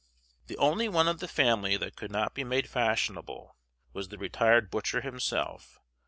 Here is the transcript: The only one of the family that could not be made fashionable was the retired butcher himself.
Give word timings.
The 0.47 0.57
only 0.57 0.89
one 0.89 1.07
of 1.07 1.19
the 1.19 1.27
family 1.27 1.77
that 1.77 1.95
could 1.95 2.09
not 2.09 2.33
be 2.33 2.43
made 2.43 2.67
fashionable 2.67 3.55
was 3.93 4.09
the 4.09 4.17
retired 4.17 4.71
butcher 4.71 5.01
himself. 5.01 5.79